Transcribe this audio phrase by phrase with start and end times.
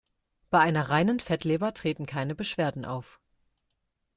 [0.49, 3.19] Bei einer reinen Fettleber treten keine Beschwerden auf.